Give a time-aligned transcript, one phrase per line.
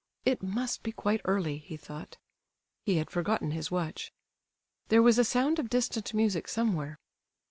[0.25, 2.17] "It must be quite early," he thought.
[2.87, 4.11] (He had forgotten his watch.)
[4.87, 6.97] There was a sound of distant music somewhere.